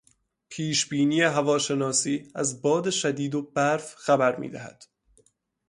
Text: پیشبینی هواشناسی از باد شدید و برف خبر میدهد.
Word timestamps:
پیشبینی 0.49 1.21
هواشناسی 1.21 2.31
از 2.35 2.61
باد 2.61 2.89
شدید 2.89 3.35
و 3.35 3.41
برف 3.41 3.95
خبر 3.97 4.35
میدهد. 4.35 4.83